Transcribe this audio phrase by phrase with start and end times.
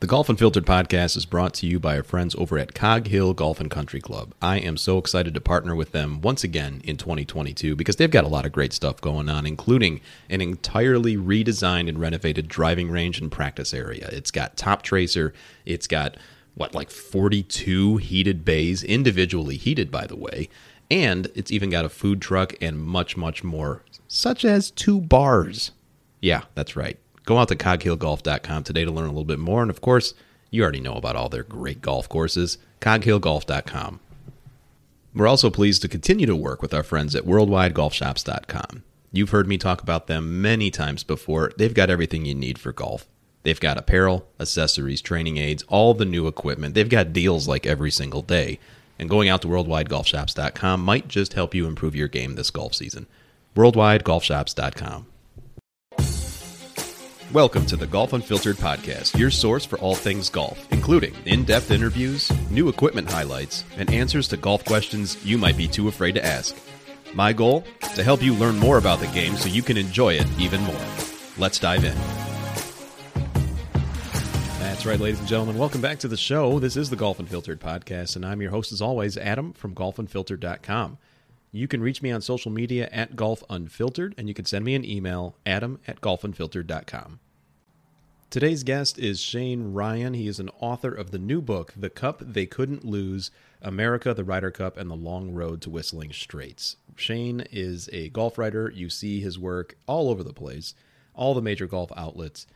[0.00, 3.34] The Golf Unfiltered podcast is brought to you by our friends over at Cog Hill
[3.34, 4.32] Golf and Country Club.
[4.40, 8.22] I am so excited to partner with them once again in 2022 because they've got
[8.22, 10.00] a lot of great stuff going on, including
[10.30, 14.08] an entirely redesigned and renovated driving range and practice area.
[14.12, 15.32] It's got Toptracer,
[15.66, 16.16] it's got
[16.54, 20.48] what like 42 heated bays, individually heated by the way,
[20.92, 25.72] and it's even got a food truck and much much more, such as two bars.
[26.20, 27.00] Yeah, that's right.
[27.28, 29.60] Go out to coghillgolf.com today to learn a little bit more.
[29.60, 30.14] And of course,
[30.50, 32.56] you already know about all their great golf courses.
[32.80, 34.00] coghillgolf.com.
[35.14, 38.82] We're also pleased to continue to work with our friends at worldwidegolfshops.com.
[39.12, 41.52] You've heard me talk about them many times before.
[41.58, 43.06] They've got everything you need for golf.
[43.42, 46.72] They've got apparel, accessories, training aids, all the new equipment.
[46.74, 48.58] They've got deals like every single day.
[48.98, 53.06] And going out to worldwidegolfshops.com might just help you improve your game this golf season.
[53.54, 55.04] worldwidegolfshops.com.
[57.32, 61.70] Welcome to the Golf Unfiltered podcast, your source for all things golf, including in depth
[61.70, 66.24] interviews, new equipment highlights, and answers to golf questions you might be too afraid to
[66.24, 66.56] ask.
[67.12, 67.64] My goal?
[67.96, 70.80] To help you learn more about the game so you can enjoy it even more.
[71.36, 71.94] Let's dive in.
[74.58, 75.58] That's right, ladies and gentlemen.
[75.58, 76.58] Welcome back to the show.
[76.58, 80.96] This is the Golf Unfiltered podcast, and I'm your host, as always, Adam from golfunfiltered.com.
[81.50, 84.74] You can reach me on social media at Golf Unfiltered, and you can send me
[84.74, 87.20] an email, adam at golfunfiltered.com.
[88.28, 90.12] Today's guest is Shane Ryan.
[90.12, 93.30] He is an author of the new book, The Cup They Couldn't Lose
[93.62, 96.76] America, the Ryder Cup, and the Long Road to Whistling Straits.
[96.96, 98.70] Shane is a golf writer.
[98.74, 100.74] You see his work all over the place,
[101.14, 102.46] all the major golf outlets.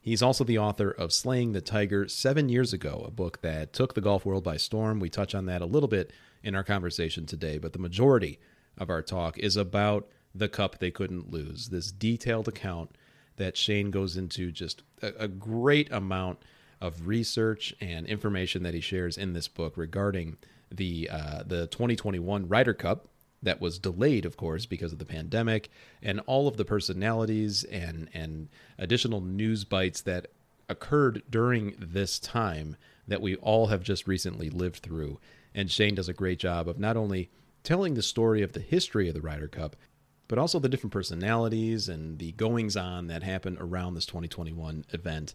[0.00, 3.92] He's also the author of Slaying the Tiger seven years ago, a book that took
[3.92, 5.00] the golf world by storm.
[5.00, 6.10] We touch on that a little bit
[6.42, 8.38] in our conversation today, but the majority
[8.76, 11.68] of our talk is about the cup they couldn't lose.
[11.68, 12.96] This detailed account
[13.36, 16.38] that Shane goes into just a, a great amount
[16.80, 20.36] of research and information that he shares in this book regarding
[20.70, 23.08] the uh, the 2021 Ryder Cup
[23.42, 25.70] that was delayed, of course, because of the pandemic,
[26.02, 28.48] and all of the personalities and and
[28.78, 30.28] additional news bites that
[30.68, 35.18] occurred during this time that we all have just recently lived through.
[35.54, 37.30] And Shane does a great job of not only
[37.62, 39.76] telling the story of the history of the Ryder Cup,
[40.28, 45.34] but also the different personalities and the goings on that happen around this 2021 event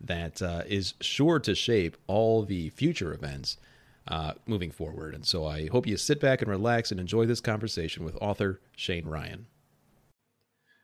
[0.00, 3.56] that uh, is sure to shape all the future events
[4.08, 5.14] uh, moving forward.
[5.14, 8.60] And so I hope you sit back and relax and enjoy this conversation with author
[8.76, 9.46] Shane Ryan.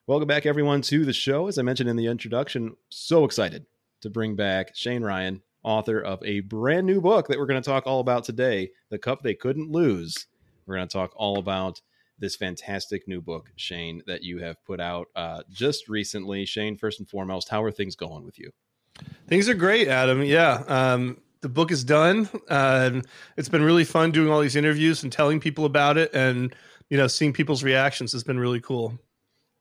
[0.07, 1.47] Welcome back, everyone, to the show.
[1.47, 3.67] As I mentioned in the introduction, so excited
[4.01, 7.69] to bring back Shane Ryan, author of a brand new book that we're going to
[7.69, 10.27] talk all about today The Cup They Couldn't Lose.
[10.67, 11.81] We're going to talk all about
[12.19, 16.45] this fantastic new book, Shane, that you have put out uh, just recently.
[16.45, 18.51] Shane, first and foremost, how are things going with you?
[19.27, 20.23] Things are great, Adam.
[20.23, 20.63] Yeah.
[20.69, 22.29] Um, the book is done.
[22.49, 23.01] Uh,
[23.37, 26.55] it's been really fun doing all these interviews and telling people about it and,
[26.91, 28.99] you know, seeing people's reactions has been really cool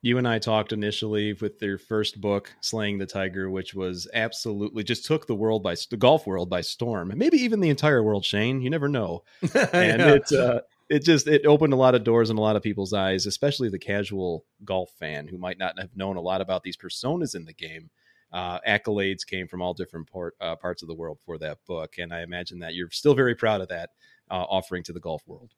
[0.01, 4.83] you and I talked initially with your first book, Slaying the Tiger, which was absolutely
[4.83, 8.25] just took the world by the golf world by storm, maybe even the entire world.
[8.25, 10.13] Shane, you never know, and yeah.
[10.15, 12.93] it uh, it just it opened a lot of doors in a lot of people's
[12.93, 16.77] eyes, especially the casual golf fan who might not have known a lot about these
[16.77, 17.89] personas in the game.
[18.33, 21.95] Uh, accolades came from all different part, uh, parts of the world for that book,
[21.99, 23.89] and I imagine that you're still very proud of that
[24.31, 25.51] uh, offering to the golf world.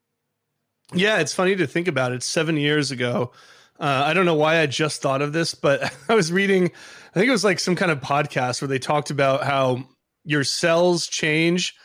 [0.91, 2.11] Yeah, it's funny to think about.
[2.11, 3.31] It seven years ago
[3.79, 7.19] uh, I don't know why I just thought of this, but I was reading, I
[7.19, 9.83] think it was like some kind of podcast where they talked about how
[10.23, 11.75] your cells change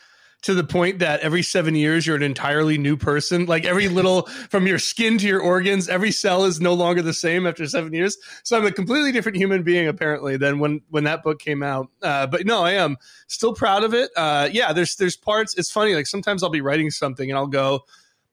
[0.41, 3.45] to the point that every seven years you're an entirely new person.
[3.45, 7.13] Like every little from your skin to your organs, every cell is no longer the
[7.13, 8.17] same after seven years.
[8.43, 11.89] So I'm a completely different human being apparently than when when that book came out.
[12.01, 12.97] Uh, but no, I am
[13.27, 14.11] still proud of it.
[14.15, 15.55] Uh, yeah, there's there's parts.
[15.57, 15.95] It's funny.
[15.95, 17.83] Like sometimes I'll be writing something and I'll go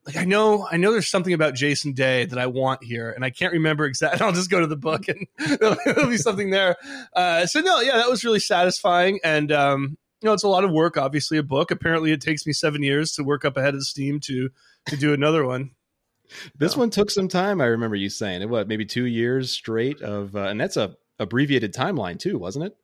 [0.07, 3.25] like I know I know there's something about Jason Day that I want here, and
[3.25, 4.21] I can't remember exactly.
[4.25, 5.27] I'll just go to the book and
[5.61, 6.77] there'll, be something there.
[7.15, 10.65] Uh, so no, yeah, that was really satisfying, and um, you know, it's a lot
[10.65, 10.97] of work.
[10.97, 11.71] Obviously, a book.
[11.71, 14.51] Apparently, it takes me seven years to work up ahead of steam to
[14.87, 15.73] to do another one.
[16.59, 17.61] This one took some time.
[17.61, 18.49] I remember you saying it.
[18.49, 22.77] What maybe two years straight of, uh, and that's a abbreviated timeline too, wasn't it?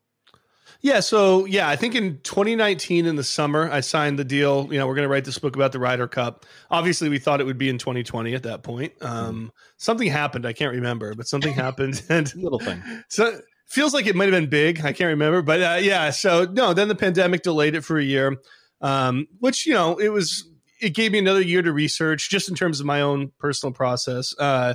[0.80, 4.68] Yeah, so yeah, I think in 2019 in the summer, I signed the deal.
[4.70, 6.46] You know, we're going to write this book about the Ryder Cup.
[6.70, 8.92] Obviously, we thought it would be in 2020 at that point.
[9.00, 9.50] Um, mm.
[9.76, 10.46] Something happened.
[10.46, 12.02] I can't remember, but something happened.
[12.08, 12.82] And little thing.
[13.08, 14.80] So feels like it might have been big.
[14.80, 16.10] I can't remember, but uh, yeah.
[16.10, 18.36] So no, then the pandemic delayed it for a year,
[18.80, 20.48] um, which you know it was.
[20.80, 24.34] It gave me another year to research, just in terms of my own personal process.
[24.36, 24.74] Uh,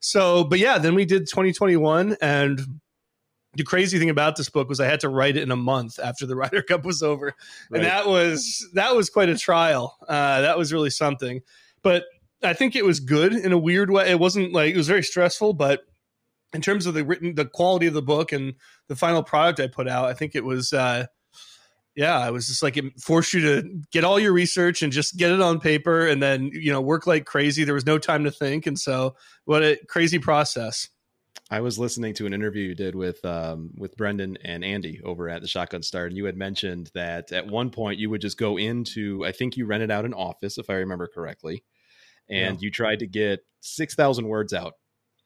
[0.00, 2.60] so, but yeah, then we did 2021 and
[3.56, 5.98] the crazy thing about this book was I had to write it in a month
[5.98, 7.34] after the Ryder Cup was over,
[7.70, 7.80] right.
[7.80, 9.96] and that was that was quite a trial.
[10.08, 11.40] Uh, that was really something,
[11.82, 12.04] but
[12.42, 14.10] I think it was good in a weird way.
[14.10, 15.82] It wasn't like it was very stressful, but
[16.52, 18.54] in terms of the written, the quality of the book and
[18.88, 20.72] the final product I put out, I think it was.
[20.72, 21.06] Uh,
[21.94, 25.16] yeah, I was just like it forced you to get all your research and just
[25.16, 27.64] get it on paper, and then you know work like crazy.
[27.64, 29.16] There was no time to think, and so
[29.46, 30.88] what a crazy process.
[31.48, 35.28] I was listening to an interview you did with um, with Brendan and Andy over
[35.28, 38.36] at the Shotgun Start, and you had mentioned that at one point you would just
[38.36, 41.62] go into, I think you rented out an office, if I remember correctly,
[42.28, 42.64] and yeah.
[42.64, 44.74] you tried to get six thousand words out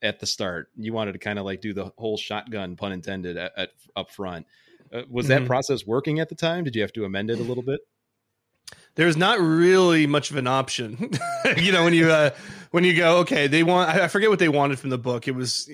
[0.03, 0.67] at the start.
[0.75, 4.11] You wanted to kind of like do the whole shotgun, pun intended, at, at up
[4.11, 4.45] front.
[4.93, 5.43] Uh, was mm-hmm.
[5.43, 6.63] that process working at the time?
[6.63, 7.79] Did you have to amend it a little bit?
[8.93, 11.11] There's not really much of an option,
[11.57, 11.83] you know.
[11.83, 12.29] When you uh,
[12.69, 13.89] when you go, okay, they want.
[13.89, 15.27] I forget what they wanted from the book.
[15.27, 15.69] It was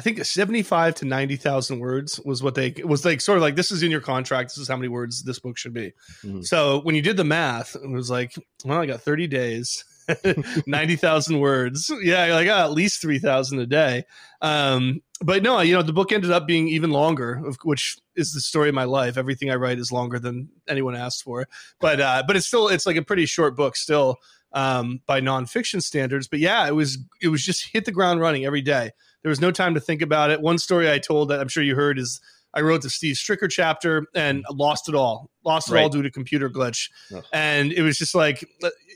[0.00, 3.70] I think 75 to 90,000 words was what they was like sort of like this
[3.70, 5.92] is in your contract this is how many words this book should be.
[6.24, 6.40] Mm-hmm.
[6.40, 9.84] So when you did the math it was like well I got 30 days
[10.66, 11.92] 90,000 words.
[12.02, 14.04] Yeah, like oh, at least 3,000 a day.
[14.40, 18.40] Um but no, you know, the book ended up being even longer, which is the
[18.40, 19.18] story of my life.
[19.18, 21.46] Everything I write is longer than anyone asked for.
[21.78, 24.16] But uh but it's still it's like a pretty short book still
[24.54, 26.26] um by nonfiction standards.
[26.26, 29.40] But yeah, it was it was just hit the ground running every day there was
[29.40, 30.40] no time to think about it.
[30.40, 32.20] One story I told that I'm sure you heard is
[32.52, 35.30] I wrote the Steve Stricker chapter and lost it all.
[35.44, 35.82] Lost it right.
[35.82, 36.90] all due to computer glitch.
[37.14, 37.24] Ugh.
[37.32, 38.44] And it was just like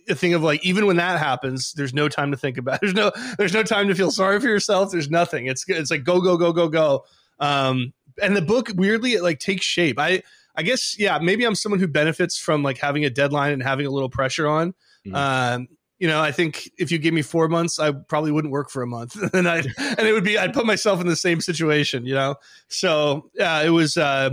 [0.08, 2.76] a thing of like even when that happens, there's no time to think about.
[2.76, 2.80] It.
[2.82, 4.90] There's no there's no time to feel sorry for yourself.
[4.90, 5.46] There's nothing.
[5.46, 7.04] It's it's like go go go go go.
[7.38, 7.92] Um,
[8.22, 9.98] and the book weirdly it like takes shape.
[9.98, 10.22] I
[10.56, 13.86] I guess yeah, maybe I'm someone who benefits from like having a deadline and having
[13.86, 14.74] a little pressure on.
[15.06, 15.14] Mm-hmm.
[15.14, 15.68] Um,
[15.98, 18.82] you know, I think if you gave me four months, I probably wouldn't work for
[18.82, 22.04] a month, and I and it would be I'd put myself in the same situation,
[22.06, 22.36] you know.
[22.68, 23.96] So yeah, it was.
[23.96, 24.30] Uh,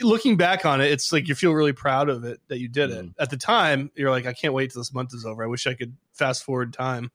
[0.00, 2.88] looking back on it, it's like you feel really proud of it that you did
[2.88, 3.00] mm.
[3.00, 3.10] it.
[3.18, 5.44] At the time, you're like, I can't wait till this month is over.
[5.44, 7.10] I wish I could fast forward time.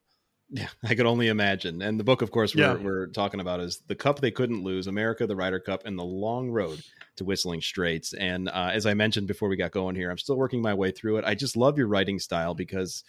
[0.49, 1.81] Yeah, I could only imagine.
[1.81, 2.73] And the book, of course, we're, yeah.
[2.75, 6.03] we're talking about is The Cup They Couldn't Lose America, the Ryder Cup, and the
[6.03, 6.81] Long Road
[7.15, 8.13] to Whistling Straits.
[8.13, 10.91] And uh, as I mentioned before we got going here, I'm still working my way
[10.91, 11.25] through it.
[11.25, 13.03] I just love your writing style because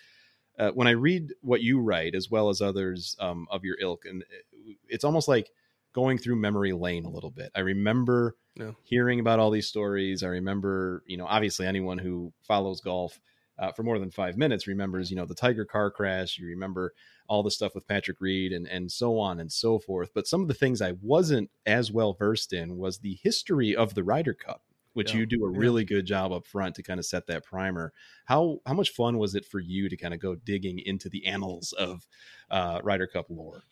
[0.59, 4.05] uh, when I read what you write, as well as others um, of your ilk,
[4.05, 5.51] and uh, it's almost like
[5.93, 7.51] going through memory lane a little bit.
[7.55, 8.73] I remember yeah.
[8.83, 10.23] hearing about all these stories.
[10.23, 13.21] I remember, you know, obviously anyone who follows golf
[13.59, 16.39] uh, for more than five minutes remembers, you know, the Tiger car crash.
[16.39, 16.93] You remember
[17.29, 20.11] all the stuff with Patrick Reed and and so on and so forth.
[20.15, 23.95] But some of the things I wasn't as well versed in was the history of
[23.95, 24.63] the Ryder Cup
[24.95, 25.21] which yeah.
[25.21, 25.97] you do a really yeah.
[25.97, 27.93] good job up front to kind of set that primer.
[28.25, 31.27] How how much fun was it for you to kind of go digging into the
[31.27, 32.07] annals of
[32.51, 33.63] uh, Ryder Cup lore?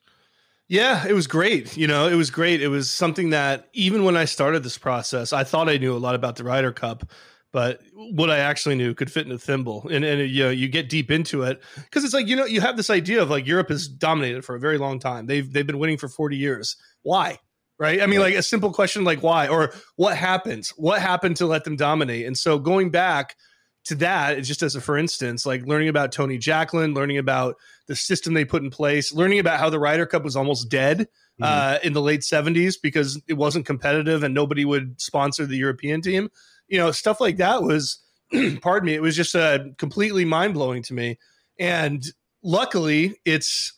[0.68, 1.76] Yeah, it was great.
[1.76, 2.62] You know, it was great.
[2.62, 5.98] It was something that even when I started this process, I thought I knew a
[5.98, 7.10] lot about the Ryder Cup,
[7.52, 9.86] but what I actually knew could fit in a thimble.
[9.88, 12.60] And and you know, you get deep into it because it's like you know you
[12.60, 15.26] have this idea of like Europe has dominated for a very long time.
[15.26, 16.76] They've they've been winning for forty years.
[17.02, 17.38] Why?
[17.82, 18.00] Right?
[18.00, 20.70] I mean, like a simple question like why or what happens?
[20.76, 22.26] What happened to let them dominate?
[22.26, 23.36] And so going back
[23.86, 27.56] to that, just as a for instance, like learning about Tony Jacklin, learning about
[27.88, 31.00] the system they put in place, learning about how the Ryder Cup was almost dead
[31.00, 31.42] mm-hmm.
[31.42, 36.00] uh, in the late 70s because it wasn't competitive and nobody would sponsor the European
[36.02, 36.28] team.
[36.68, 37.98] You know, stuff like that was,
[38.62, 41.18] pardon me, it was just uh, completely mind blowing to me.
[41.58, 42.04] And
[42.44, 43.72] luckily, it's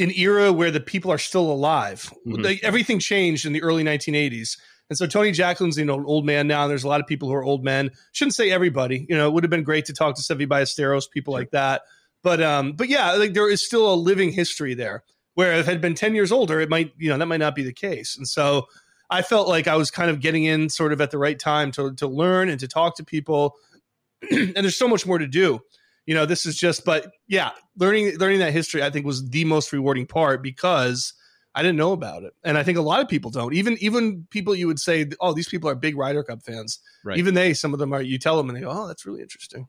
[0.00, 2.12] an era where the people are still alive.
[2.26, 2.64] Mm-hmm.
[2.64, 4.58] Everything changed in the early 1980s.
[4.88, 6.62] And so Tony Jacklin's you know an old man now.
[6.62, 7.90] And there's a lot of people who are old men.
[8.12, 9.06] Shouldn't say everybody.
[9.08, 11.40] You know, it would have been great to talk to Seve Ballesteros, people sure.
[11.40, 11.82] like that.
[12.22, 15.04] But um, but yeah, like there is still a living history there.
[15.34, 17.54] Where if it had been 10 years older, it might, you know, that might not
[17.54, 18.16] be the case.
[18.16, 18.66] And so
[19.08, 21.70] I felt like I was kind of getting in sort of at the right time
[21.72, 23.54] to to learn and to talk to people.
[24.30, 25.60] and there's so much more to do
[26.06, 29.44] you know this is just but yeah learning learning that history i think was the
[29.44, 31.14] most rewarding part because
[31.54, 34.26] i didn't know about it and i think a lot of people don't even even
[34.30, 37.18] people you would say oh these people are big Ryder Cup fans right.
[37.18, 39.22] even they some of them are you tell them and they go oh that's really
[39.22, 39.68] interesting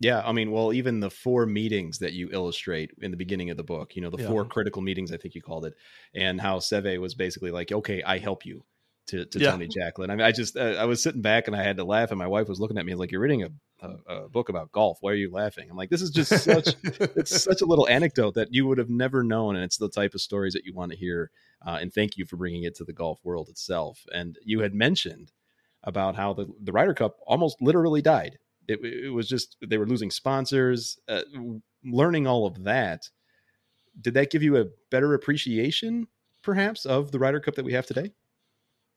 [0.00, 3.56] yeah i mean well even the four meetings that you illustrate in the beginning of
[3.56, 4.28] the book you know the yeah.
[4.28, 5.74] four critical meetings i think you called it
[6.14, 8.64] and how seve was basically like okay i help you
[9.06, 9.50] to, to yeah.
[9.50, 10.10] Tony Jacklin.
[10.10, 12.18] I mean, I just uh, I was sitting back and I had to laugh, and
[12.18, 13.48] my wife was looking at me like, "You're reading a,
[13.82, 14.98] a, a book about golf.
[15.00, 18.34] Why are you laughing?" I'm like, "This is just such it's such a little anecdote
[18.34, 20.92] that you would have never known, and it's the type of stories that you want
[20.92, 21.30] to hear."
[21.64, 24.04] Uh, and thank you for bringing it to the golf world itself.
[24.12, 25.32] And you had mentioned
[25.84, 28.38] about how the the Ryder Cup almost literally died.
[28.68, 30.98] It, it was just they were losing sponsors.
[31.08, 31.22] Uh,
[31.84, 33.08] learning all of that,
[34.00, 36.06] did that give you a better appreciation,
[36.42, 38.12] perhaps, of the Ryder Cup that we have today?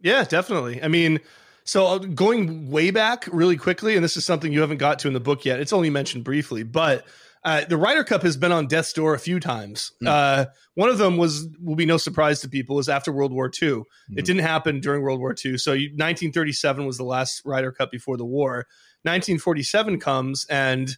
[0.01, 0.81] Yeah, definitely.
[0.83, 1.19] I mean,
[1.65, 5.07] so uh, going way back really quickly, and this is something you haven't got to
[5.07, 5.59] in the book yet.
[5.59, 7.05] It's only mentioned briefly, but
[7.43, 9.91] uh, the Ryder Cup has been on death's door a few times.
[10.03, 10.07] Mm.
[10.07, 10.45] Uh,
[10.75, 13.69] one of them was will be no surprise to people was after World War II.
[13.69, 13.81] Mm.
[13.81, 14.15] It hmm.
[14.15, 15.57] didn't happen during World War II.
[15.57, 18.67] So 1937 was the last Ryder Cup before the war.
[19.03, 20.89] 1947 comes, and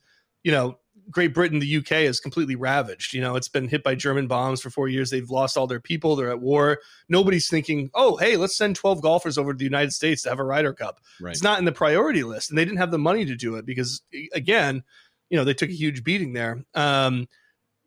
[0.43, 3.13] you know Great Britain, the UK is completely ravaged.
[3.13, 5.09] You know, it's been hit by German bombs for four years.
[5.09, 6.15] They've lost all their people.
[6.15, 6.79] They're at war.
[7.07, 10.39] Nobody's thinking, oh, hey, let's send 12 golfers over to the United States to have
[10.39, 10.99] a Ryder Cup.
[11.21, 11.31] Right.
[11.31, 12.49] It's not in the priority list.
[12.49, 14.01] And they didn't have the money to do it because,
[14.33, 14.83] again,
[15.29, 16.63] you know, they took a huge beating there.
[16.73, 17.27] Um,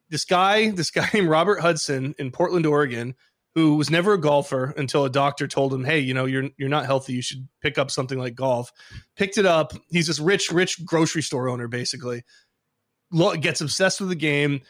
[0.09, 3.15] this guy, this guy named Robert Hudson in Portland, Oregon,
[3.55, 6.69] who was never a golfer until a doctor told him, "Hey, you know, you're you're
[6.69, 7.15] not healthy.
[7.15, 8.73] You should pick up something like golf."
[9.17, 9.73] Picked it up.
[9.91, 12.23] He's this rich, rich grocery store owner, basically
[13.41, 14.61] gets obsessed with the game,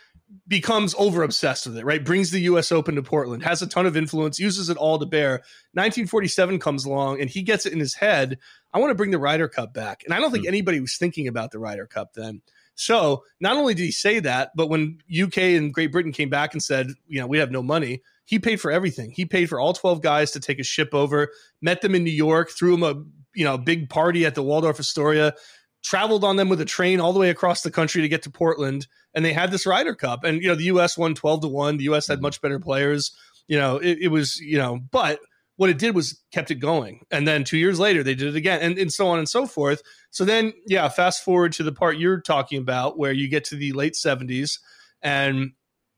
[0.46, 2.04] becomes over obsessed with it, right?
[2.04, 5.06] Brings the US Open to Portland, has a ton of influence, uses it all to
[5.06, 5.32] bear.
[5.72, 8.38] 1947 comes along and he gets it in his head.
[8.72, 10.02] I want to bring the Ryder Cup back.
[10.04, 10.48] And I don't think mm.
[10.48, 12.42] anybody was thinking about the Ryder Cup then.
[12.76, 16.54] So not only did he say that, but when UK and Great Britain came back
[16.54, 19.10] and said, you know, we have no money, he paid for everything.
[19.10, 21.30] He paid for all 12 guys to take a ship over,
[21.60, 23.02] met them in New York, threw them a
[23.34, 25.34] you know big party at the Waldorf Astoria,
[25.82, 28.30] traveled on them with a train all the way across the country to get to
[28.30, 30.24] Portland, and they had this Ryder Cup.
[30.24, 30.98] And you know, the U.S.
[30.98, 31.76] won twelve to one.
[31.76, 32.06] The U.S.
[32.06, 32.22] had mm-hmm.
[32.22, 33.12] much better players.
[33.48, 35.20] You know, it, it, was you know, but
[35.56, 37.00] what it did was kept it going.
[37.10, 39.46] And then two years later, they did it again, and, and so on and so
[39.46, 39.82] forth.
[40.10, 43.56] So then, yeah, fast forward to the part you're talking about, where you get to
[43.56, 44.58] the late '70s,
[45.02, 45.52] and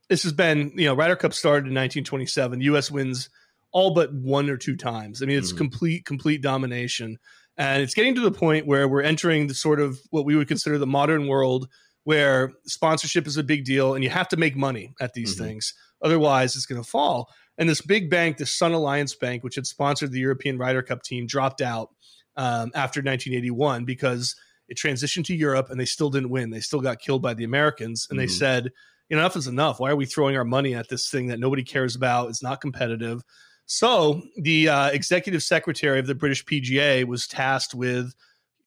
[0.09, 2.61] this has been you know, Ryder Cup started in 1927.
[2.63, 2.91] U.S.
[2.91, 3.29] wins
[3.73, 5.23] all but one or two times.
[5.23, 5.59] I mean, it's mm-hmm.
[5.59, 7.19] complete complete domination.
[7.59, 10.49] And it's getting to the point where we're entering the sort of what we would
[10.49, 11.69] consider the modern world
[12.05, 15.45] where sponsorship is a big deal and you have to make money at these mm-hmm.
[15.45, 15.75] things.
[16.03, 17.29] Otherwise, it's going to fall.
[17.59, 21.03] And this big bank, the Sun Alliance Bank, which had sponsored the European Ryder Cup
[21.03, 21.91] team, dropped out
[22.37, 24.35] um, after 1981 because
[24.69, 26.51] it transitioned to Europe and they still didn't win.
[26.51, 28.07] They still got killed by the Americans.
[28.11, 28.27] And mm-hmm.
[28.27, 28.71] they said,
[29.11, 29.79] enough is enough.
[29.79, 32.31] Why are we throwing our money at this thing that nobody cares about?
[32.31, 33.23] It's not competitive.
[33.67, 38.15] So the uh, executive secretary of the British PGA was tasked with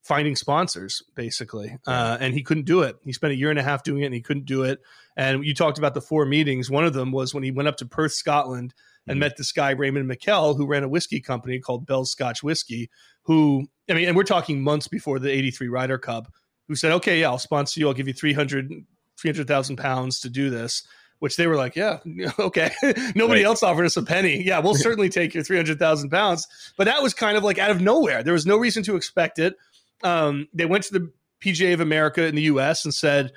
[0.05, 2.95] finding sponsors, basically, uh, and he couldn't do it.
[3.03, 4.79] He spent a year and a half doing it, and he couldn't do it.
[5.17, 6.69] And you talked about the four meetings.
[6.69, 8.73] One of them was when he went up to Perth, Scotland,
[9.07, 9.21] and mm-hmm.
[9.21, 12.89] met this guy Raymond Miquel, who ran a whiskey company called Bell's Scotch Whiskey.
[13.23, 16.31] Who I mean, and we're talking months before the '83 Ryder Cup.
[16.67, 17.87] Who said, "Okay, yeah, I'll sponsor you.
[17.87, 18.71] I'll give you 300
[19.19, 20.83] 300,000 pounds to do this."
[21.25, 21.97] Which they were like, yeah,
[22.39, 22.69] okay.
[23.15, 23.45] Nobody right.
[23.45, 24.43] else offered us a penny.
[24.43, 26.47] Yeah, we'll certainly take your 300,000 pounds.
[26.77, 28.21] But that was kind of like out of nowhere.
[28.21, 29.55] There was no reason to expect it.
[30.03, 31.11] Um, they went to the
[31.43, 33.31] PGA of America in the US and said,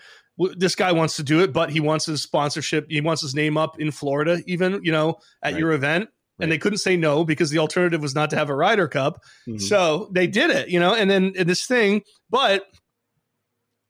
[0.58, 2.88] this guy wants to do it, but he wants his sponsorship.
[2.90, 5.58] He wants his name up in Florida, even, you know, at right.
[5.58, 6.10] your event.
[6.38, 6.44] Right.
[6.44, 9.22] And they couldn't say no because the alternative was not to have a Ryder Cup.
[9.48, 9.60] Mm-hmm.
[9.60, 12.66] So they did it, you know, and then in this thing, but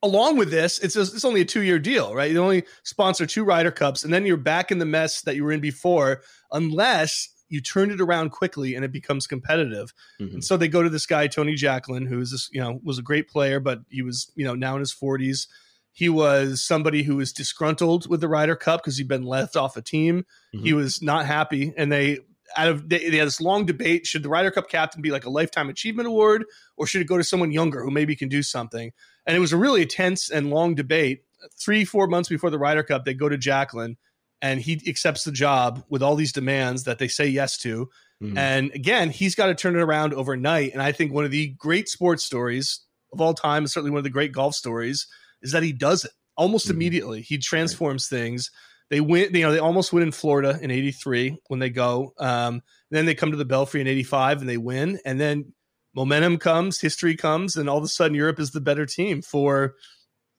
[0.02, 2.30] along with this, it's it's only a two year deal, right?
[2.30, 5.44] You only sponsor two Ryder Cups, and then you're back in the mess that you
[5.44, 9.94] were in before, unless you turn it around quickly and it becomes competitive.
[10.20, 10.34] Mm-hmm.
[10.34, 13.02] And so they go to this guy Tony Jacklin, who's this you know was a
[13.02, 15.48] great player, but he was you know now in his forties.
[15.92, 19.76] He was somebody who was disgruntled with the Ryder Cup because he'd been left off
[19.76, 20.26] a team.
[20.54, 20.64] Mm-hmm.
[20.64, 22.20] He was not happy, and they
[22.56, 25.26] out of they, they, had this long debate: should the Ryder Cup captain be like
[25.26, 26.44] a lifetime achievement award,
[26.76, 28.92] or should it go to someone younger who maybe can do something?
[29.26, 31.22] And it was a really tense and long debate.
[31.58, 33.96] Three, four months before the Ryder Cup, they go to Jacklin
[34.40, 37.88] and he accepts the job with all these demands that they say yes to.
[38.22, 38.38] Mm-hmm.
[38.38, 40.72] And again, he's got to turn it around overnight.
[40.72, 42.80] And I think one of the great sports stories
[43.12, 45.06] of all time, and certainly one of the great golf stories,
[45.42, 46.76] is that he does it almost mm-hmm.
[46.76, 47.22] immediately.
[47.22, 48.18] He transforms right.
[48.18, 48.50] things.
[48.90, 52.14] They win, you know, they almost win in Florida in 83 when they go.
[52.18, 54.98] Um, then they come to the Belfry in 85 and they win.
[55.04, 55.52] And then
[55.94, 59.74] momentum comes, history comes, and all of a sudden Europe is the better team for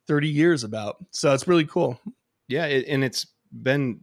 [0.07, 0.97] 30 years about.
[1.11, 1.99] So it's really cool.
[2.47, 4.01] Yeah, it, and it's been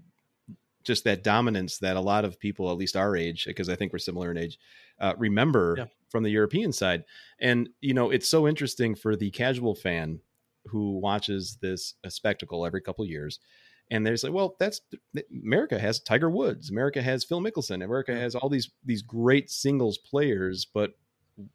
[0.85, 3.93] just that dominance that a lot of people, at least our age, because I think
[3.93, 4.59] we're similar in age,
[5.01, 5.85] uh, remember yeah.
[6.09, 7.03] from the European side.
[7.41, 10.21] And you know, it's so interesting for the casual fan
[10.67, 13.41] who watches this spectacle every couple years
[13.91, 14.81] and there's like, well, that's
[15.45, 19.99] America has Tiger Woods, America has Phil Mickelson, America has all these these great singles
[19.99, 20.93] players, but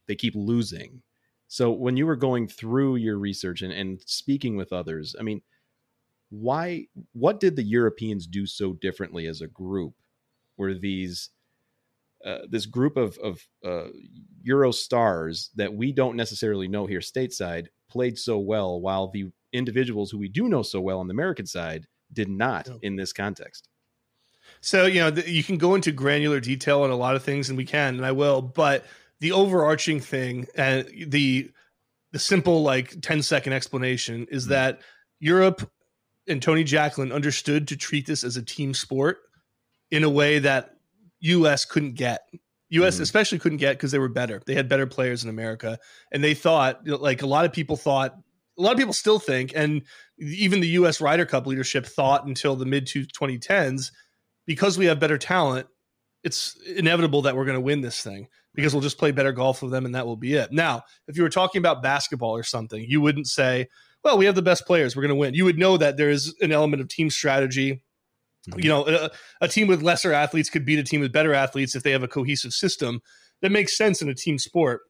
[0.08, 1.02] they keep losing.
[1.48, 5.42] So when you were going through your research and, and speaking with others, I mean,
[6.30, 9.94] why what did the Europeans do so differently as a group?
[10.56, 11.30] Were these
[12.26, 13.90] uh, this group of of uh,
[14.44, 20.10] Euro stars that we don't necessarily know here stateside played so well, while the individuals
[20.10, 22.80] who we do know so well on the American side did not no.
[22.82, 23.68] in this context.
[24.60, 27.58] So you know you can go into granular detail on a lot of things, and
[27.58, 28.42] we can, and I will.
[28.42, 28.86] But
[29.20, 31.52] the overarching thing and the
[32.12, 34.54] the simple like 10 second explanation is mm-hmm.
[34.54, 34.82] that
[35.20, 35.70] Europe
[36.28, 39.20] and Tony Jacklin understood to treat this as a team sport
[39.92, 40.76] in a way that
[41.22, 42.22] US couldn't get.
[42.70, 43.04] US mm-hmm.
[43.04, 44.42] especially couldn't get because they were better.
[44.46, 45.80] They had better players in America.
[46.12, 48.18] And they thought, like a lot of people thought,
[48.62, 49.82] a lot of people still think, and
[50.20, 53.92] even the US Ryder Cup leadership thought until the mid to 2010s,
[54.46, 55.68] because we have better talent,
[56.24, 59.64] it's inevitable that we're going to win this thing because we'll just play better golf
[59.64, 60.52] with them and that will be it.
[60.52, 63.68] Now, if you were talking about basketball or something, you wouldn't say,
[64.04, 65.34] well, we have the best players, we're going to win.
[65.34, 67.82] You would know that there is an element of team strategy
[68.50, 68.60] Mm-hmm.
[68.60, 71.76] You know, a, a, team with lesser athletes could beat a team with better athletes
[71.76, 73.02] if they have a cohesive system.
[73.42, 74.82] That makes sense in a team sport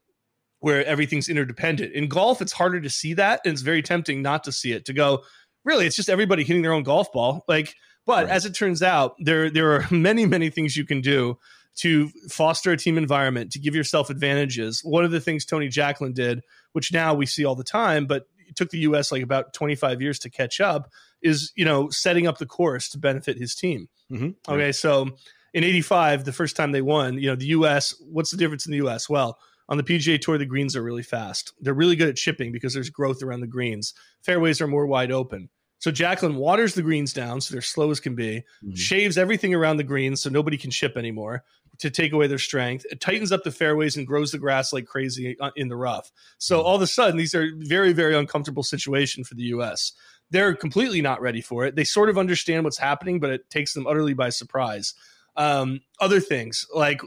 [0.62, 1.94] where everything's interdependent.
[1.94, 4.86] In golf, it's harder to see that, and it's very tempting not to see it.
[4.86, 5.24] To go,
[5.66, 7.44] really, it's just everybody hitting their own golf ball.
[7.48, 7.76] Like,
[8.06, 8.32] but right.
[8.32, 11.38] as it turns out, there there are many many things you can do
[11.78, 14.82] to foster a team environment to give yourself advantages.
[14.84, 16.42] One of the things Tony Jacklin did,
[16.74, 19.12] which now we see all the time, but it took the U.S.
[19.12, 20.92] like about 25 years to catch up,
[21.24, 23.90] is you know setting up the course to benefit his team.
[24.12, 24.54] Mm-hmm.
[24.54, 25.10] Okay, so
[25.56, 27.96] in '85, the first time they won, you know the U.S.
[28.00, 29.10] What's the difference in the U.S.?
[29.10, 29.40] Well,
[29.72, 31.54] on the PGA Tour, the greens are really fast.
[31.62, 33.94] They're really good at chipping because there's growth around the greens.
[34.22, 35.48] Fairways are more wide open.
[35.80, 38.76] So Jacklin waters the greens down so they're slow as can be, mm-hmm.
[38.76, 41.46] shaves everything around the greens so nobody can chip anymore
[41.80, 42.86] to take away their strength.
[42.92, 46.12] It tightens up the fairways and grows the grass like crazy uh, in the rough.
[46.38, 46.68] So mm-hmm.
[46.68, 49.94] all of a sudden, these are very, very uncomfortable situation for the U.S.
[50.32, 51.78] They're completely not ready for it.
[51.78, 54.96] They sort of understand what's happening, but it takes them utterly by surprise.
[55.38, 57.02] Um, other things like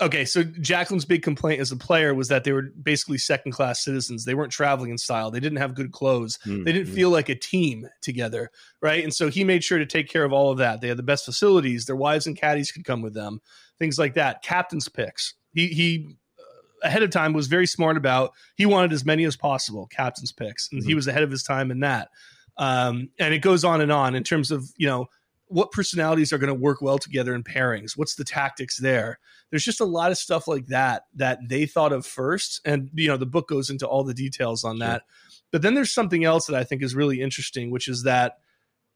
[0.00, 3.82] okay, so Jacklin's big complaint as a player was that they were basically second class
[3.82, 4.24] citizens.
[4.24, 5.30] They weren't traveling in style.
[5.30, 6.38] They didn't have good clothes.
[6.46, 6.64] Mm-hmm.
[6.64, 9.02] They didn't feel like a team together, right?
[9.02, 10.80] And so he made sure to take care of all of that.
[10.80, 11.86] They had the best facilities.
[11.86, 13.40] Their wives and caddies could come with them,
[13.78, 14.42] things like that.
[14.42, 15.34] Captain's picks.
[15.52, 18.32] He he uh, ahead of time was very smart about.
[18.56, 20.88] He wanted as many as possible captain's picks, and mm-hmm.
[20.88, 22.08] he was ahead of his time in that.
[22.56, 25.08] Um, and it goes on and on in terms of you know
[25.48, 27.96] what personalities are going to work well together in pairings?
[27.96, 29.18] What's the tactics there?
[29.50, 33.08] There's just a lot of stuff like that that they thought of first and you
[33.08, 35.02] know the book goes into all the details on that.
[35.50, 38.38] But then there's something else that i think is really interesting which is that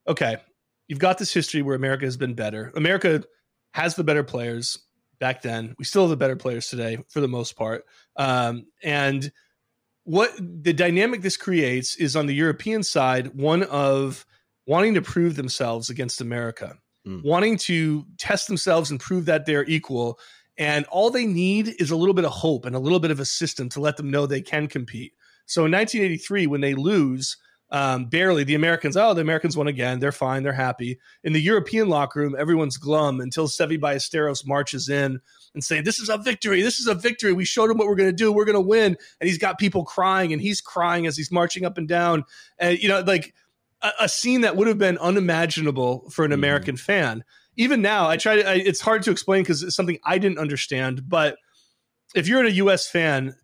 [0.07, 0.37] okay
[0.89, 2.73] you've got this history where america has been better.
[2.77, 3.25] America
[3.73, 4.79] has the better players
[5.19, 5.75] back then.
[5.79, 7.85] We still have the better players today for the most part.
[8.17, 9.31] Um, and
[10.05, 14.27] what the dynamic this creates is on the european side one of
[14.67, 17.23] wanting to prove themselves against America, mm.
[17.25, 20.19] wanting to test themselves and prove that they're equal.
[20.59, 23.21] And all they need is a little bit of hope and a little bit of
[23.21, 25.13] a system to let them know they can compete.
[25.47, 27.37] So in 1983, when they lose,
[27.73, 29.99] um, barely the Americans, oh, the Americans won again.
[29.99, 30.43] They're fine.
[30.43, 31.01] They're happy.
[31.25, 35.21] In the European locker room, everyone's glum until Seve Ballesteros marches in
[35.55, 36.61] and say, "This is a victory.
[36.61, 37.33] This is a victory.
[37.33, 38.31] We showed him what we're going to do.
[38.31, 41.65] We're going to win." And he's got people crying, and he's crying as he's marching
[41.65, 42.25] up and down.
[42.59, 43.35] And you know, like
[43.83, 46.41] a, a scene that would have been unimaginable for an mm-hmm.
[46.41, 47.25] American fan.
[47.57, 48.49] Even now, I try to.
[48.49, 51.09] I, it's hard to explain because it's something I didn't understand.
[51.09, 51.37] But
[52.15, 52.89] if you're a U.S.
[52.89, 53.35] fan,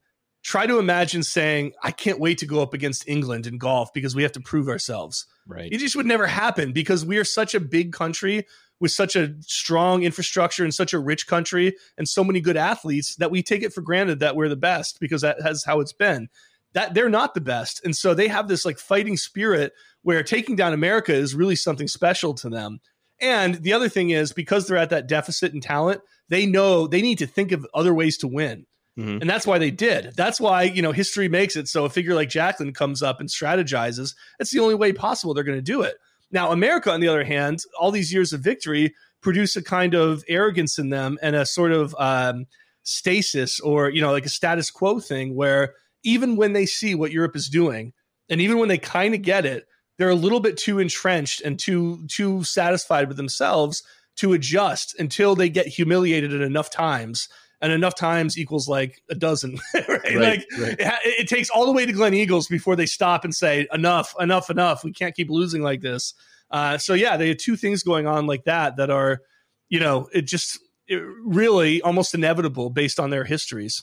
[0.42, 4.14] try to imagine saying, "I can't wait to go up against England in golf because
[4.14, 5.70] we have to prove ourselves." Right.
[5.70, 8.46] It just would never happen because we are such a big country
[8.80, 13.16] with such a strong infrastructure and such a rich country and so many good athletes
[13.16, 15.92] that we take it for granted that we're the best because that has how it's
[15.92, 16.28] been.
[16.74, 20.56] That they're not the best, and so they have this like fighting spirit where taking
[20.56, 22.80] down America is really something special to them.
[23.20, 27.02] And the other thing is because they're at that deficit in talent, they know they
[27.02, 28.66] need to think of other ways to win.
[28.98, 29.20] Mm-hmm.
[29.20, 30.12] And that's why they did.
[30.16, 33.28] That's why, you know, history makes it so a figure like Jacklin comes up and
[33.28, 34.14] strategizes.
[34.40, 35.96] It's the only way possible they're going to do it.
[36.30, 40.24] Now, America, on the other hand, all these years of victory produce a kind of
[40.28, 42.46] arrogance in them and a sort of um,
[42.82, 45.74] stasis or, you know, like a status quo thing where
[46.08, 47.92] even when they see what Europe is doing,
[48.30, 49.66] and even when they kind of get it,
[49.98, 53.82] they're a little bit too entrenched and too too satisfied with themselves
[54.16, 57.28] to adjust until they get humiliated at enough times
[57.60, 59.88] and enough times equals like a dozen, right?
[59.88, 60.76] Right, like right.
[60.78, 64.48] It, it takes all the way to Gleneagles before they stop and say enough, enough,
[64.48, 64.84] enough.
[64.84, 66.14] We can't keep losing like this.
[66.50, 69.20] Uh, so yeah, they had two things going on like that that are,
[69.68, 73.82] you know, it just it really almost inevitable based on their histories.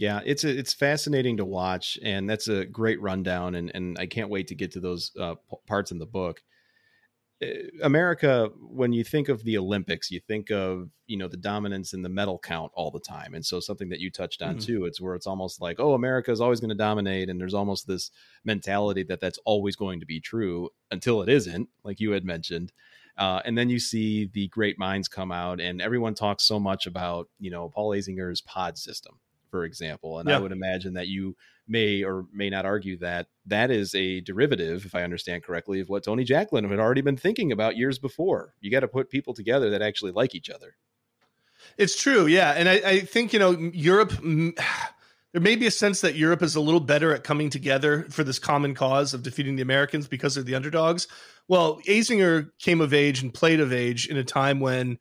[0.00, 4.06] Yeah, it's a, it's fascinating to watch, and that's a great rundown, and and I
[4.06, 6.42] can't wait to get to those uh, p- parts in the book.
[7.42, 7.46] Uh,
[7.82, 12.02] America, when you think of the Olympics, you think of you know the dominance in
[12.02, 14.64] the medal count all the time, and so something that you touched on Mhm.
[14.64, 14.84] too.
[14.86, 17.86] It's where it's almost like, oh, America is always going to dominate, and there's almost
[17.86, 18.10] this
[18.44, 22.72] mentality that that's always going to be true until it isn't, like you had mentioned.
[23.18, 26.86] Uh, and then you see the great minds come out, and everyone talks so much
[26.86, 30.18] about you know Paul Azinger's pod system, for example.
[30.18, 30.36] And Yeah.
[30.36, 31.36] I would imagine that you
[31.68, 35.88] may or may not argue that that is a derivative, if I understand correctly, of
[35.88, 38.54] what Tony Jacklin had already been thinking about years before.
[38.60, 40.76] You got to put people together that actually like each other.
[41.76, 44.12] It's true, yeah, and I, I think you know Europe.
[45.32, 48.24] There may be a sense that Europe is a little better at coming together for
[48.24, 51.06] this common cause of defeating the Americans because they're the underdogs.
[51.46, 54.98] Well, Azinger came of age and played of age in a time when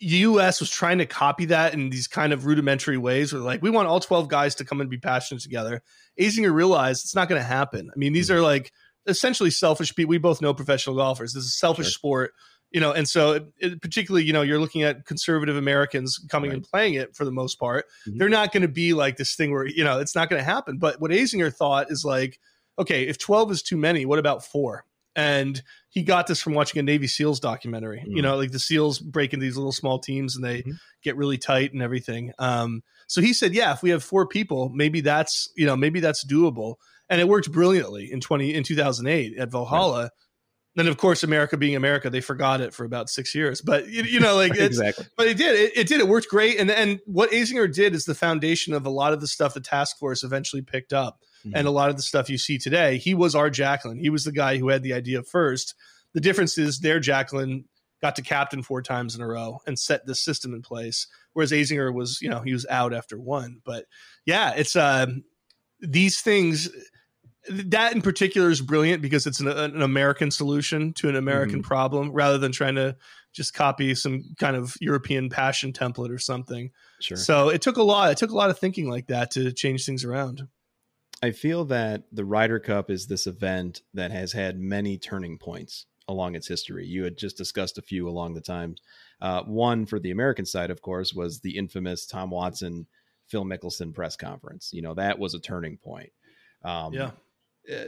[0.00, 0.60] U.S.
[0.60, 3.32] was trying to copy that in these kind of rudimentary ways.
[3.32, 5.82] Where like we want all twelve guys to come and be passionate together.
[6.20, 7.90] Azinger realized it's not going to happen.
[7.94, 8.72] I mean, these are like
[9.06, 10.10] essentially selfish people.
[10.10, 11.32] We both know professional golfers.
[11.32, 11.92] This is a selfish Sure.
[11.92, 12.32] sport
[12.72, 16.50] you know and so it, it- particularly you know you're looking at conservative americans coming
[16.50, 18.18] and playing it for the most part Mhm.
[18.18, 20.44] they're not going to be like this thing where you know it's not going to
[20.44, 22.40] happen but what azinger thought is like
[22.76, 26.80] okay if 12 is too many what about four and he got this from watching
[26.80, 28.22] a navy seals documentary you Mm.
[28.24, 30.72] know like the seals break into these little small teams and they Mhm.
[31.02, 32.32] get really tight and everything.
[32.38, 36.00] Um so he said yeah if we have four people maybe that's you know maybe
[36.00, 36.76] that's doable.
[37.10, 40.10] And it worked brilliantly in 20 in 2008 at valhalla.
[40.76, 43.60] Then of course america being america they forgot it for about six years.
[43.60, 45.06] But you, you know like it's, exactly.
[45.16, 46.58] but it did it, it did it worked great.
[46.58, 49.60] And and what azinger did is the foundation of a lot of the stuff the
[49.60, 51.52] task force eventually picked up Mhm.
[51.54, 54.24] and a lot of the stuff you see today he was our Jacklin he was
[54.24, 55.74] the guy who had the idea first
[56.12, 57.64] the difference is their Jacklin
[58.00, 61.52] got to captain four times in a row and set the system in place whereas
[61.52, 63.86] azinger was you know he was out after one but
[64.26, 65.24] yeah it's um
[65.80, 66.68] these things
[67.48, 72.10] that in particular is brilliant because it's an, an American solution to an American problem
[72.10, 72.96] rather than trying to
[73.34, 76.70] just copy some kind of European passion template or something.
[77.00, 77.16] Sure.
[77.16, 78.12] So it took a lot.
[78.12, 80.48] It took a lot of thinking like that to change things around.
[81.22, 85.86] I feel that the Ryder Cup is this event that has had many turning points
[86.06, 86.86] along its history.
[86.86, 88.80] You had just discussed a few along the times.
[89.22, 92.86] Uh, one for the American side, of course, was the infamous Tom Watson,
[93.26, 94.70] Phil Mickelson press conference.
[94.72, 96.12] You know, that was a turning point.
[96.62, 97.10] Um, Yeah.
[97.72, 97.84] uh,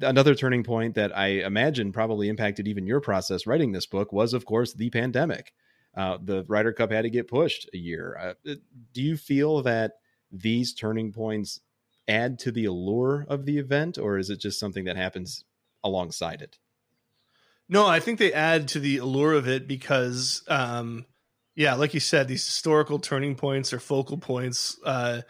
[0.00, 4.32] another turning point that I imagine probably impacted even your process writing this book was,
[4.32, 5.52] of course, the pandemic.
[5.94, 8.16] Uh, the Ryder Cup had to get pushed a year.
[8.46, 8.54] Uh,
[8.94, 9.94] do you feel that
[10.32, 11.60] these turning points
[12.10, 15.44] add to the allure of the event, or is it just something that happens
[15.84, 16.58] alongside it?
[17.68, 21.06] No, I think they add to the allure of it because, um,
[21.54, 25.22] yeah, like you said, these historical turning points or focal points, uh,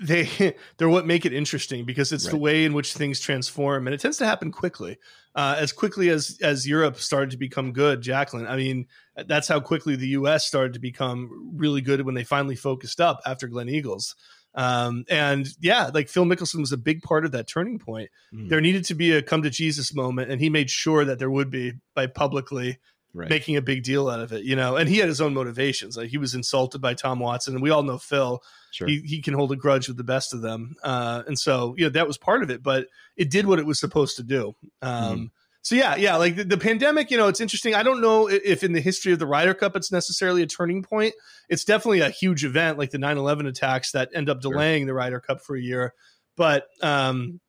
[0.00, 3.94] they they're what make it interesting because it's the way in which things transform, and
[3.94, 4.98] it tends to happen quickly,
[5.34, 8.00] uh, as quickly as as Europe started to become good.
[8.00, 8.86] Jacklin, I mean,
[9.26, 10.46] that's how quickly the U.S.
[10.46, 14.14] started to become really good when they finally focused up after Gleneagles.
[14.56, 18.48] Um, and yeah, like Phil Mickelson was a big part of that turning point Mm,
[18.48, 21.30] there needed to be a come to Jesus moment, and he made sure that there
[21.30, 22.78] would be by publicly
[23.14, 23.30] right.
[23.30, 24.76] making a big deal out of it, you know.
[24.76, 25.96] And he had his own motivations.
[25.96, 28.42] Like he was insulted by Tom Watson, and we all know Phil.
[28.72, 28.88] sure.
[28.88, 31.84] He he can hold a grudge with the best of them, uh, and so you
[31.84, 32.62] know that was part of it.
[32.62, 34.54] But it did what it was supposed to do.
[34.82, 35.30] Um,
[35.66, 37.74] So yeah, yeah, like the, the pandemic, you know, it's interesting.
[37.74, 40.80] I don't know if in the history of the Ryder Cup it's necessarily a turning
[40.80, 41.12] point.
[41.48, 44.52] It's definitely a huge event, like the 9/11 attacks that end up Sure.
[44.52, 45.92] delaying the Ryder Cup for a year.
[46.36, 47.40] But um,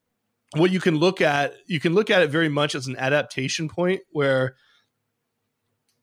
[0.56, 3.70] what you can look at, you can look at it very much as an adaptation
[3.70, 4.56] point where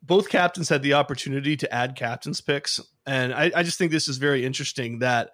[0.00, 4.06] both captains had the opportunity to add captains picks, and I, I just think this
[4.06, 5.30] is very interesting that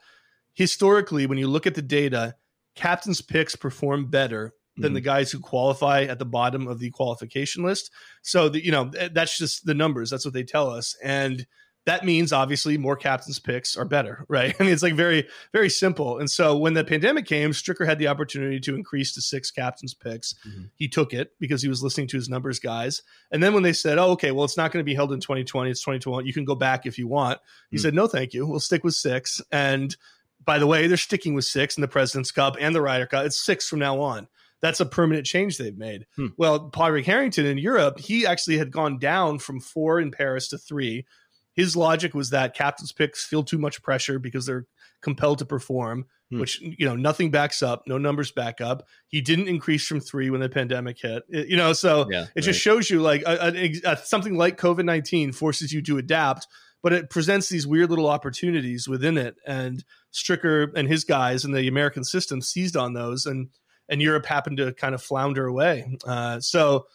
[0.55, 2.37] historically, when you look at the data,
[2.75, 7.62] captains picks perform better than the guys who qualify at the bottom of the qualification
[7.62, 7.90] list.
[8.22, 10.11] So the, you know that's just the numbers.
[10.11, 11.46] That's what they tell us, and
[11.87, 14.54] that means obviously more captains picks are better, right?
[14.59, 16.18] I mean, it's like very very simple.
[16.18, 19.92] And so when the pandemic came, Stricker had the opportunity to increase to six captains
[19.94, 20.35] picks.
[20.46, 20.70] Mhm.
[20.76, 23.02] He took it because he was listening to his numbers guys.
[23.30, 25.20] And then when they said, "Oh, okay, well, it's not going to be held in
[25.20, 26.26] 2020, it's 2021.
[26.26, 27.38] You can go back if you want,"
[27.70, 27.83] he Hmm.
[27.83, 28.46] said, "No, thank you.
[28.46, 29.40] We'll stick with six.
[29.50, 29.96] And
[30.42, 33.24] by the way, they're sticking with six in the President's Cup and the Ryder Cup.
[33.26, 34.28] It's six from now on.
[34.62, 36.07] That's a permanent change they've made.
[36.16, 36.27] Hmm.
[36.37, 40.59] Well, Padraig Harrington in Europe, he actually had gone down from four in Paris to
[40.59, 41.07] three.
[41.55, 44.66] his logic was that captain's picks feel too much pressure because they're
[45.03, 46.40] compelled to perform, hmm.
[46.40, 48.87] which you know nothing backs up, no numbers back up.
[49.09, 51.73] He didn't increase from three when the pandemic hit, you know.
[51.73, 52.44] So yeah, it right.
[52.44, 56.46] just shows you like a, a, a, something like COVID nineteen forces you to adapt,
[56.83, 59.37] but it presents these weird little opportunities within it.
[59.46, 63.49] And Stricker and his guys and the American system seized on those, and
[63.90, 65.96] and Europe happened to kind of flounder away.
[66.07, 66.87] Uh, so.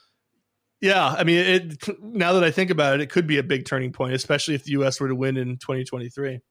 [0.81, 3.65] Yeah, I mean, it, now that I think about it, it could be a big
[3.65, 4.99] turning point, especially if the U.S.
[4.99, 6.41] were to win in 2023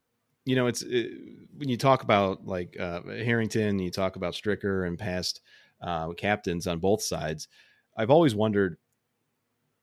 [0.44, 1.10] you know, it's it,
[1.56, 5.40] when you talk about like uh, Harrington, you talk about Stricker and past
[5.80, 7.48] uh, captains on both sides.
[7.96, 8.76] I've always wondered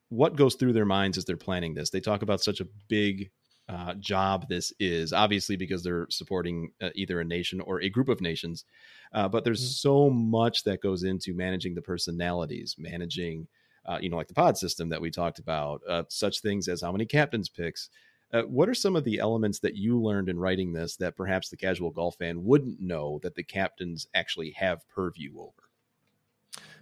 [0.09, 1.89] what goes through their minds as they're planning this.
[1.89, 3.31] They talk about such a big
[3.71, 8.09] uh, job this is, obviously because they're supporting uh, either a nation or a group
[8.09, 8.65] of nations.
[9.13, 9.89] Uh, but there's mm-hmm.
[9.89, 13.47] so much that goes into managing the personalities, managing,
[13.85, 16.81] uh, you know, like the pod system that we talked about, uh, such things as
[16.81, 17.89] how many captains picks,
[18.33, 21.49] uh, what are some of the elements that you learned in writing this that perhaps
[21.49, 25.51] the casual golf fan wouldn't know that the captains actually have purview over?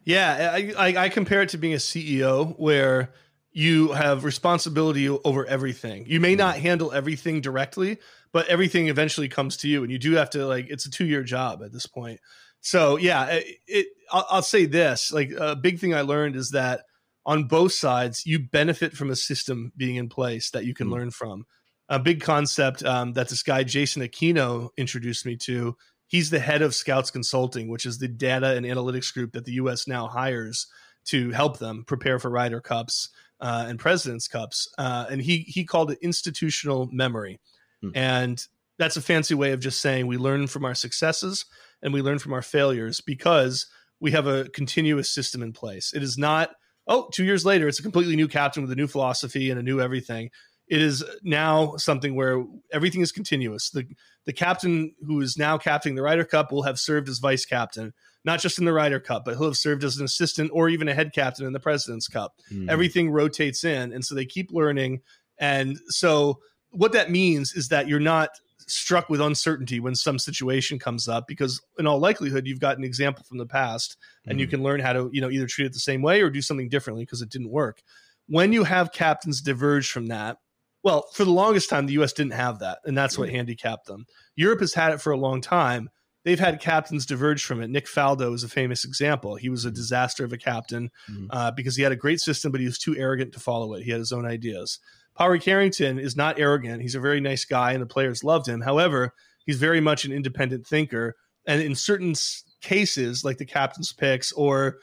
[0.05, 3.13] Yeah, I, I, I compare it to being a CEO where
[3.51, 6.05] you have responsibility over everything.
[6.07, 7.97] You may not handle everything directly,
[8.31, 10.67] but everything eventually comes to you, and you do have to like.
[10.69, 12.19] It's a two year job at this point.
[12.61, 13.45] So yeah, it.
[13.67, 16.81] it I'll, I'll say this: like a big thing I learned is that
[17.25, 20.93] on both sides, you benefit from a system being in place that you can mm.
[20.93, 21.45] learn from.
[21.87, 25.75] A big concept um, that this guy, Jason Aquino, introduced me to.
[26.05, 29.53] He's the head of Scouts Consulting, which is the data and analytics group that the
[29.53, 29.87] U.S.
[29.87, 30.67] now hires
[31.05, 33.09] to help them prepare for Ryder Cups
[33.41, 34.67] uh, and President's Cups.
[34.77, 37.39] Uh, and he he called it institutional memory,
[37.83, 37.91] mm.
[37.95, 38.45] and
[38.77, 41.45] that's a fancy way of just saying we learn from our successes
[41.81, 43.67] and we learn from our failures because
[43.99, 45.93] we have a continuous system in place.
[45.93, 46.51] It is not
[46.89, 49.63] oh, two years later, it's a completely new captain with a new philosophy and a
[49.63, 50.31] new everything.
[50.67, 53.69] It is now something where everything is continuous.
[53.69, 53.85] The
[54.25, 57.93] the captain who is now captaining the Ryder Cup will have served as vice captain,
[58.25, 60.87] not just in the Ryder Cup, but he'll have served as an assistant or even
[60.87, 62.33] a head captain in the President's Cup.
[62.51, 62.69] Mm.
[62.69, 65.01] Everything rotates in, and so they keep learning.
[65.37, 66.39] And so
[66.71, 68.29] what that means is that you're not
[68.67, 72.83] struck with uncertainty when some situation comes up because in all likelihood you've got an
[72.83, 74.41] example from the past and mm-hmm.
[74.41, 76.41] you can learn how to you know either treat it the same way or do
[76.41, 77.81] something differently because it didn't work
[78.27, 80.37] when you have captains diverge from that
[80.83, 83.37] well for the longest time the us didn't have that and that's what mm-hmm.
[83.37, 84.05] handicapped them
[84.35, 85.89] europe has had it for a long time
[86.25, 89.67] they've had captains diverge from it nick faldo is a famous example he was a
[89.67, 89.75] mm-hmm.
[89.75, 91.25] disaster of a captain mm-hmm.
[91.29, 93.83] uh, because he had a great system but he was too arrogant to follow it
[93.83, 94.79] he had his own ideas
[95.19, 96.81] Padraig Harrington is not arrogant.
[96.81, 98.61] He's a very nice guy, and the players loved him.
[98.61, 99.13] However,
[99.45, 102.13] he's very much an independent thinker, and in certain
[102.61, 104.77] cases, like the captain's picks or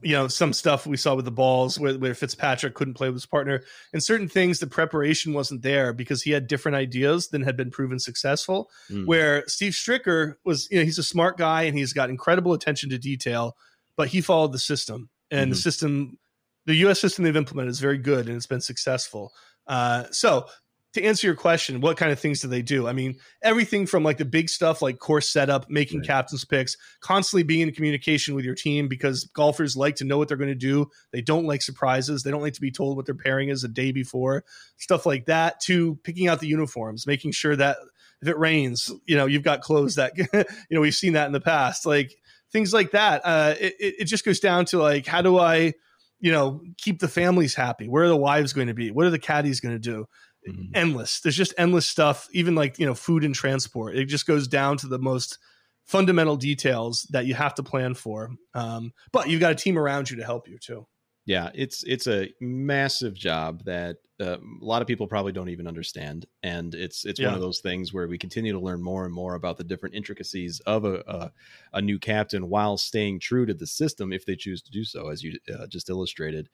[0.00, 3.16] you know some stuff we saw with the balls where, where Fitzpatrick couldn't play with
[3.16, 7.42] his partner and certain things the preparation wasn't there because he had different ideas than
[7.42, 9.06] had been proven successful mm.
[9.06, 12.90] where Steve Stricker was you know he's a smart guy and he's got incredible attention
[12.90, 13.56] to detail
[13.96, 15.50] but he followed the system and mm-hmm.
[15.50, 16.18] the system
[16.66, 19.32] the US system they've implemented is very good and it's been successful
[19.66, 20.46] uh, so
[20.94, 22.88] to answer your question, what kind of things do they do?
[22.88, 26.06] I mean, everything from like the big stuff like course setup, making right.
[26.06, 30.28] captain's picks, constantly being in communication with your team because golfers like to know what
[30.28, 30.86] they're going to do.
[31.12, 32.22] They don't like surprises.
[32.22, 34.44] They don't like to be told what their pairing is a day before,
[34.78, 37.76] stuff like that, to picking out the uniforms, making sure that
[38.22, 41.32] if it rains, you know, you've got clothes that, you know, we've seen that in
[41.32, 42.16] the past, like
[42.50, 43.20] things like that.
[43.24, 45.74] Uh, it, it just goes down to like, how do I,
[46.20, 47.88] you know, keep the families happy?
[47.88, 48.90] Where are the wives going to be?
[48.90, 50.06] What are the caddies going to do?
[50.52, 50.74] Mm-hmm.
[50.74, 51.20] Endless.
[51.20, 53.96] There's just endless stuff, even like, you know, food and transport.
[53.96, 55.38] It just goes down to the most
[55.84, 58.30] fundamental details that you have to plan for.
[58.54, 60.86] Um, but you've got a team around you to help you too
[61.28, 65.68] yeah it's it's a massive job that uh, a lot of people probably don't even
[65.68, 67.26] understand and it's it's yeah.
[67.26, 69.94] one of those things where we continue to learn more and more about the different
[69.94, 71.32] intricacies of a, a,
[71.74, 75.10] a new captain while staying true to the system if they choose to do so
[75.10, 76.48] as you uh, just illustrated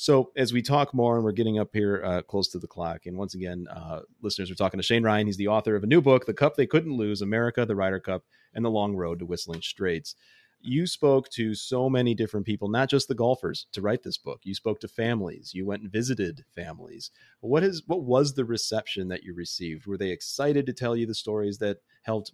[0.00, 3.04] so as we talk more and we're getting up here uh, close to the clock
[3.04, 5.86] and once again uh, listeners are talking to shane ryan he's the author of a
[5.86, 9.18] new book the cup they couldn't lose america the ryder cup and the long road
[9.18, 10.14] to whistling straits
[10.62, 14.40] you spoke to so many different people, not just the golfers, to write this book.
[14.42, 15.52] You spoke to families.
[15.54, 17.10] You went and visited families.
[17.40, 19.86] What is what was the reception that you received?
[19.86, 22.32] Were they excited to tell you the stories that helped,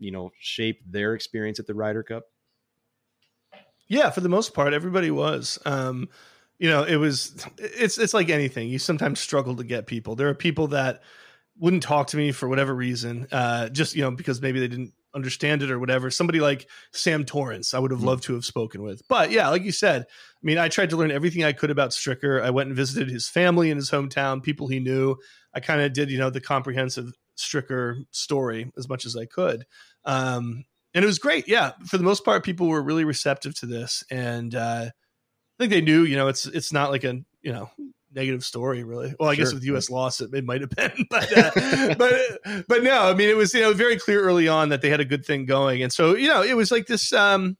[0.00, 2.24] you know, shape their experience at the Ryder Cup?
[3.86, 5.58] Yeah, for the most part, everybody was.
[5.64, 6.08] Um,
[6.58, 7.46] you know, it was.
[7.58, 8.68] It's it's like anything.
[8.68, 10.16] You sometimes struggle to get people.
[10.16, 11.02] There are people that
[11.58, 14.92] wouldn't talk to me for whatever reason, uh, just you know because maybe they didn't
[15.14, 16.10] understand it or whatever.
[16.10, 18.06] Somebody like Sam Torrance, I would have mm.
[18.06, 19.02] loved to have spoken with.
[19.08, 21.90] But yeah, like you said, I mean, I tried to learn everything I could about
[21.90, 22.42] Stricker.
[22.42, 25.16] I went and visited his family in his hometown, people he knew.
[25.54, 29.64] I kind of did, you know, the comprehensive Stricker story as much as I could.
[30.04, 31.48] Um, and it was great.
[31.48, 34.90] Yeah, for the most part, people were really receptive to this, and uh,
[35.58, 37.70] think they knew, you know, it's it's not like a you know
[38.14, 39.14] negative story really.
[39.18, 39.44] Well i sure.
[39.44, 43.14] guess with us loss it, it might have been but uh, but but no i
[43.14, 45.44] mean it was you know very clear early on that they had a good thing
[45.44, 45.82] going.
[45.82, 47.56] And so you know it was like this um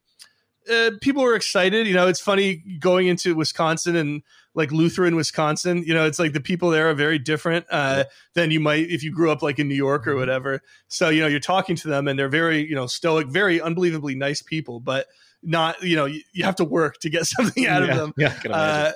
[0.69, 1.87] uh, people were excited.
[1.87, 4.21] You know it's funny going into wisconsin and
[4.55, 8.51] like lutheran wisconsin you know it's like the people there are very different uh, than
[8.51, 10.19] you might if you grew up like in new york or mm-hmm.
[10.19, 10.61] whatever.
[10.87, 14.15] So you know you're talking to them and they're very you know stoic very unbelievably
[14.15, 14.79] nice people.
[14.79, 15.07] But
[15.41, 18.13] not you know you, you have to work to get something out yeah, of them.
[18.17, 18.91] yeah, uh,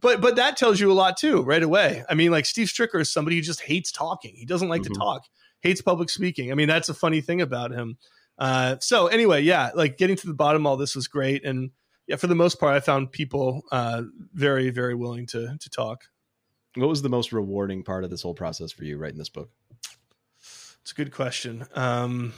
[0.00, 2.04] but but that tells you a lot too right away.
[2.08, 4.34] I mean like steve stricker is somebody who just hates talking.
[4.34, 4.92] He doesn't like mm-hmm.
[4.94, 5.24] to talk.
[5.60, 6.52] Hates public speaking.
[6.52, 7.98] I mean that's a funny thing about him.
[8.38, 11.44] Uh, so anyway yeah like getting to the bottom of all this was great.
[11.44, 11.70] And
[12.06, 16.04] yeah for the most part i found people uh, very very willing to to talk.
[16.74, 19.50] What was the most rewarding part of this whole process for you writing this book?
[20.82, 21.66] It's a good question.
[21.74, 22.34] Um,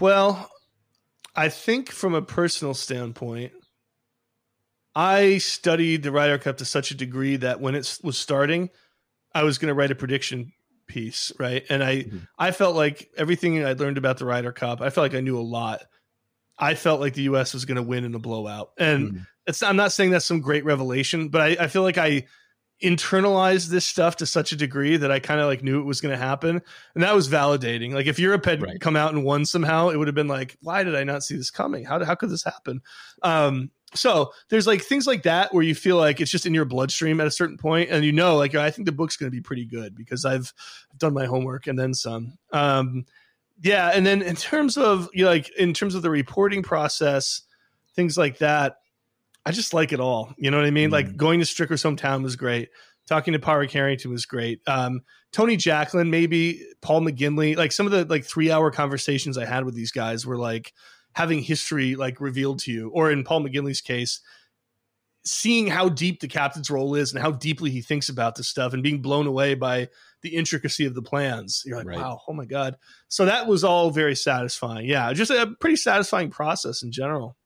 [0.00, 0.50] well
[1.36, 3.52] i think from a personal standpoint
[4.94, 8.70] I studied the Ryder Cup to such a degree that when it was starting,
[9.34, 10.52] I was going to write a prediction
[10.86, 11.64] piece, right?
[11.68, 12.18] And I mm-hmm.
[12.38, 15.38] I felt like everything I learned about the Ryder Cup, I felt like I knew
[15.38, 15.82] a lot.
[16.56, 17.52] I felt like the U.S.
[17.52, 19.22] was going to win in a blowout, and mm-hmm.
[19.46, 22.26] it's I'm not saying that's some great revelation, but I, I feel like I
[22.82, 26.00] internalized this stuff to such a degree that I kind of like knew it was
[26.00, 26.60] going to happen,
[26.94, 27.92] and that was validating.
[27.92, 28.80] Like if Europe had right.
[28.80, 31.36] come out and won somehow, it would have been like, why did I not see
[31.36, 31.84] this coming?
[31.84, 32.82] How how could this happen?
[33.22, 36.64] Um, so there's like things like that where you feel like it's just in your
[36.64, 39.34] bloodstream at a certain point and you know like i think the book's going to
[39.34, 40.52] be pretty good because i've
[40.98, 43.04] done my homework and then some um
[43.62, 47.42] yeah and then in terms of you know, like in terms of the reporting process
[47.94, 48.78] things like that
[49.46, 50.94] i just like it all you know what i mean mm-hmm.
[50.94, 52.68] like going to stricker's hometown was great
[53.06, 55.02] talking to Padraig Harrington was great um
[55.32, 59.64] tony jacklin maybe paul mcginley like some of the like three hour conversations i had
[59.64, 60.72] with these guys were like
[61.14, 64.20] having history like revealed to you, or in Paul McGinley's case,
[65.24, 68.74] seeing how deep the captain's role is and how deeply he thinks about this stuff
[68.74, 69.88] and being blown away by
[70.22, 71.62] the intricacy of the plans.
[71.64, 71.98] You're like, right.
[71.98, 72.76] wow, oh my God.
[73.08, 74.86] So that was all very satisfying.
[74.86, 77.36] Yeah, just a pretty satisfying process in general.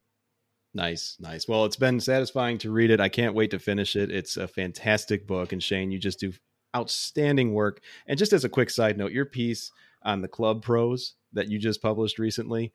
[0.75, 1.49] Nice, nice.
[1.49, 3.01] Well, it's been satisfying to read it.
[3.01, 4.11] I can't wait to finish it.
[4.11, 5.53] It's a fantastic book.
[5.53, 6.33] And Shane, you just do
[6.77, 7.81] outstanding work.
[8.07, 11.59] And just as a quick side note, your piece on the club pros that you
[11.59, 12.73] just published recently,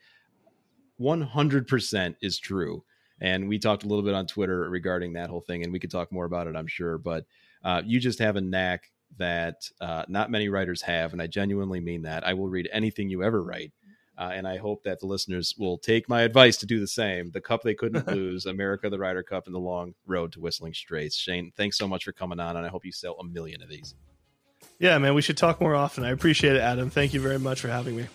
[0.99, 2.83] 100% is true.
[3.21, 5.91] And we talked a little bit on Twitter regarding that whole thing, and we could
[5.91, 6.97] talk more about it, I'm sure.
[6.97, 7.25] But
[7.63, 11.79] uh, you just have a knack that uh, not many writers have, and I genuinely
[11.79, 12.25] mean that.
[12.25, 13.71] I will read anything you ever write.
[14.17, 17.31] Uh, and I hope that the listeners will take my advice to do the same.
[17.31, 20.73] The cup they couldn't lose, America, the Ryder Cup, and the long road to Whistling
[20.73, 21.15] Straits.
[21.15, 23.69] Shane, thanks so much for coming on, and I hope you sell a million of
[23.69, 23.95] these.
[24.79, 26.03] Yeah, man, we should talk more often.
[26.03, 26.89] I appreciate it, Adam.
[26.89, 28.07] Thank you very much for having me.